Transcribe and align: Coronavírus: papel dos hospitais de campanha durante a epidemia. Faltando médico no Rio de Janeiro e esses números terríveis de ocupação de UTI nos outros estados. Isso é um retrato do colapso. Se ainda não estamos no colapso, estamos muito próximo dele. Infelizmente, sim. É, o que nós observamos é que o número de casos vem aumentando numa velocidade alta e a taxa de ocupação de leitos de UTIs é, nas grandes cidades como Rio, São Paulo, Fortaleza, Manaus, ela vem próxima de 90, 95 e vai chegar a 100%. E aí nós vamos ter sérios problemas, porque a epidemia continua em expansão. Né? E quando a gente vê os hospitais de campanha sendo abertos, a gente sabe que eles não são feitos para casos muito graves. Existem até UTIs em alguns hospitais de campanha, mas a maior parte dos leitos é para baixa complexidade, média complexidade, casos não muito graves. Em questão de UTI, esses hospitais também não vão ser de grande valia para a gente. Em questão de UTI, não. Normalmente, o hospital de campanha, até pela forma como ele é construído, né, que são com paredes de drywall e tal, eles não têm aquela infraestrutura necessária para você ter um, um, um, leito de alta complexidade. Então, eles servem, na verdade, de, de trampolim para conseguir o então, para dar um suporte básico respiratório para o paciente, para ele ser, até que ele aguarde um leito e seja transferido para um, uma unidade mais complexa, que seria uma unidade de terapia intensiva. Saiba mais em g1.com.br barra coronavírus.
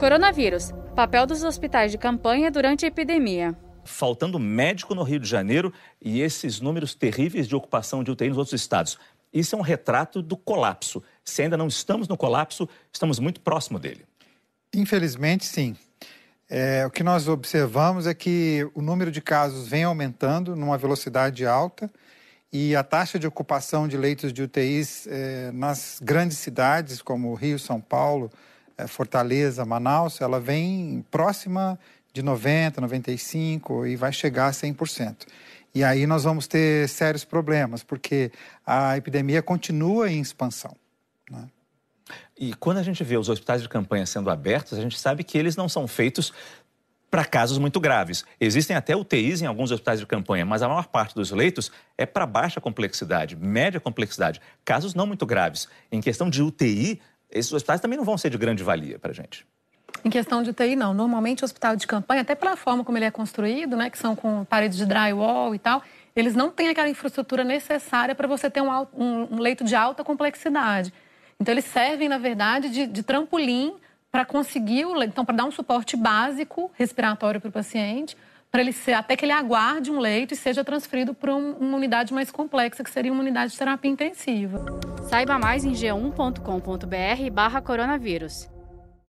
Coronavírus: 0.00 0.72
papel 0.96 1.26
dos 1.26 1.44
hospitais 1.44 1.92
de 1.92 1.98
campanha 1.98 2.50
durante 2.50 2.86
a 2.86 2.88
epidemia. 2.88 3.54
Faltando 3.84 4.38
médico 4.38 4.94
no 4.94 5.02
Rio 5.02 5.20
de 5.20 5.28
Janeiro 5.28 5.70
e 6.00 6.22
esses 6.22 6.58
números 6.58 6.94
terríveis 6.94 7.46
de 7.46 7.54
ocupação 7.54 8.02
de 8.02 8.10
UTI 8.10 8.30
nos 8.30 8.38
outros 8.38 8.58
estados. 8.58 8.98
Isso 9.30 9.54
é 9.54 9.58
um 9.58 9.62
retrato 9.62 10.22
do 10.22 10.38
colapso. 10.38 11.02
Se 11.22 11.42
ainda 11.42 11.54
não 11.54 11.66
estamos 11.66 12.08
no 12.08 12.16
colapso, 12.16 12.66
estamos 12.90 13.18
muito 13.18 13.42
próximo 13.42 13.78
dele. 13.78 14.06
Infelizmente, 14.74 15.44
sim. 15.44 15.76
É, 16.48 16.86
o 16.86 16.90
que 16.90 17.02
nós 17.02 17.28
observamos 17.28 18.06
é 18.06 18.14
que 18.14 18.66
o 18.74 18.80
número 18.80 19.12
de 19.12 19.20
casos 19.20 19.68
vem 19.68 19.84
aumentando 19.84 20.56
numa 20.56 20.78
velocidade 20.78 21.44
alta 21.44 21.90
e 22.50 22.74
a 22.74 22.82
taxa 22.82 23.18
de 23.18 23.26
ocupação 23.26 23.86
de 23.86 23.98
leitos 23.98 24.32
de 24.32 24.42
UTIs 24.42 25.06
é, 25.06 25.52
nas 25.52 26.00
grandes 26.02 26.38
cidades 26.38 27.02
como 27.02 27.34
Rio, 27.34 27.58
São 27.58 27.82
Paulo, 27.82 28.30
Fortaleza, 28.86 29.64
Manaus, 29.64 30.20
ela 30.20 30.40
vem 30.40 31.04
próxima 31.10 31.78
de 32.12 32.22
90, 32.22 32.80
95 32.80 33.86
e 33.86 33.96
vai 33.96 34.12
chegar 34.12 34.48
a 34.48 34.50
100%. 34.50 35.26
E 35.74 35.84
aí 35.84 36.06
nós 36.06 36.24
vamos 36.24 36.46
ter 36.46 36.88
sérios 36.88 37.24
problemas, 37.24 37.82
porque 37.82 38.32
a 38.66 38.96
epidemia 38.96 39.40
continua 39.40 40.10
em 40.10 40.20
expansão. 40.20 40.76
Né? 41.30 41.48
E 42.38 42.54
quando 42.54 42.78
a 42.78 42.82
gente 42.82 43.04
vê 43.04 43.16
os 43.16 43.28
hospitais 43.28 43.62
de 43.62 43.68
campanha 43.68 44.04
sendo 44.04 44.30
abertos, 44.30 44.76
a 44.76 44.82
gente 44.82 44.98
sabe 44.98 45.22
que 45.22 45.38
eles 45.38 45.54
não 45.54 45.68
são 45.68 45.86
feitos 45.86 46.32
para 47.10 47.24
casos 47.24 47.58
muito 47.58 47.80
graves. 47.80 48.24
Existem 48.40 48.76
até 48.76 48.94
UTIs 48.94 49.42
em 49.42 49.46
alguns 49.46 49.70
hospitais 49.70 49.98
de 49.98 50.06
campanha, 50.06 50.44
mas 50.44 50.62
a 50.62 50.68
maior 50.68 50.86
parte 50.86 51.14
dos 51.14 51.30
leitos 51.32 51.70
é 51.98 52.06
para 52.06 52.24
baixa 52.24 52.60
complexidade, 52.60 53.36
média 53.36 53.80
complexidade, 53.80 54.40
casos 54.64 54.94
não 54.94 55.06
muito 55.06 55.26
graves. 55.26 55.68
Em 55.90 56.00
questão 56.00 56.30
de 56.30 56.42
UTI, 56.42 57.00
esses 57.30 57.52
hospitais 57.52 57.80
também 57.80 57.96
não 57.96 58.04
vão 58.04 58.18
ser 58.18 58.30
de 58.30 58.38
grande 58.38 58.62
valia 58.62 58.98
para 58.98 59.10
a 59.10 59.14
gente. 59.14 59.46
Em 60.04 60.10
questão 60.10 60.42
de 60.42 60.50
UTI, 60.50 60.76
não. 60.76 60.94
Normalmente, 60.94 61.42
o 61.42 61.44
hospital 61.44 61.76
de 61.76 61.86
campanha, 61.86 62.22
até 62.22 62.34
pela 62.34 62.56
forma 62.56 62.84
como 62.84 62.96
ele 62.96 63.04
é 63.04 63.10
construído, 63.10 63.76
né, 63.76 63.90
que 63.90 63.98
são 63.98 64.16
com 64.16 64.44
paredes 64.44 64.78
de 64.78 64.86
drywall 64.86 65.54
e 65.54 65.58
tal, 65.58 65.82
eles 66.16 66.34
não 66.34 66.50
têm 66.50 66.68
aquela 66.68 66.88
infraestrutura 66.88 67.44
necessária 67.44 68.14
para 68.14 68.26
você 68.26 68.50
ter 68.50 68.62
um, 68.62 68.70
um, 68.94 69.34
um, 69.34 69.38
leito 69.38 69.62
de 69.62 69.74
alta 69.74 70.02
complexidade. 70.02 70.92
Então, 71.38 71.52
eles 71.52 71.64
servem, 71.64 72.08
na 72.08 72.18
verdade, 72.18 72.70
de, 72.70 72.86
de 72.86 73.02
trampolim 73.02 73.74
para 74.10 74.24
conseguir 74.24 74.86
o 74.86 75.02
então, 75.02 75.24
para 75.24 75.36
dar 75.36 75.44
um 75.44 75.50
suporte 75.50 75.96
básico 75.96 76.70
respiratório 76.74 77.40
para 77.40 77.48
o 77.48 77.52
paciente, 77.52 78.16
para 78.50 78.60
ele 78.60 78.72
ser, 78.72 78.92
até 78.92 79.16
que 79.16 79.24
ele 79.24 79.32
aguarde 79.32 79.90
um 79.90 79.98
leito 79.98 80.34
e 80.34 80.36
seja 80.36 80.64
transferido 80.64 81.14
para 81.14 81.34
um, 81.34 81.52
uma 81.52 81.76
unidade 81.76 82.12
mais 82.12 82.30
complexa, 82.30 82.82
que 82.82 82.90
seria 82.90 83.12
uma 83.12 83.22
unidade 83.22 83.52
de 83.52 83.58
terapia 83.58 83.90
intensiva. 83.90 84.64
Saiba 85.08 85.38
mais 85.38 85.64
em 85.64 85.72
g1.com.br 85.72 87.30
barra 87.32 87.60
coronavírus. 87.62 88.48